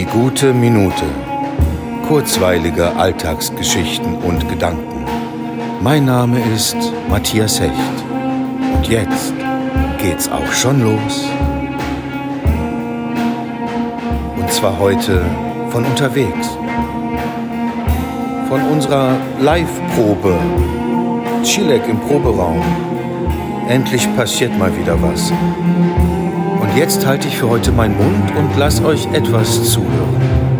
Gute 0.00 0.54
Minute. 0.54 1.04
Kurzweilige 2.08 2.96
Alltagsgeschichten 2.96 4.16
und 4.16 4.48
Gedanken. 4.48 5.04
Mein 5.82 6.06
Name 6.06 6.38
ist 6.54 6.76
Matthias 7.10 7.60
Hecht. 7.60 7.74
Und 8.74 8.88
jetzt 8.88 9.34
geht's 9.98 10.30
auch 10.30 10.50
schon 10.50 10.82
los. 10.82 11.28
Und 14.38 14.50
zwar 14.50 14.78
heute 14.78 15.26
von 15.68 15.84
unterwegs. 15.84 16.48
Von 18.48 18.62
unserer 18.72 19.14
Live-Probe. 19.40 20.38
Chilek 21.44 21.86
im 21.86 22.00
Proberaum. 22.00 22.62
Endlich 23.68 24.08
passiert 24.16 24.56
mal 24.58 24.76
wieder 24.76 25.00
was. 25.02 25.30
Und 26.60 26.76
jetzt 26.76 27.06
halte 27.06 27.28
ich 27.28 27.36
für 27.36 27.48
heute 27.48 27.72
meinen 27.72 27.96
Mund 27.96 28.36
und 28.36 28.56
lass 28.58 28.82
euch 28.82 29.06
etwas 29.12 29.70
zuhören. 29.70 30.51